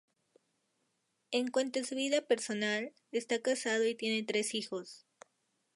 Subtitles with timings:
[1.29, 5.05] En cuanto a su vida personal, está casado y tiene tres hijos.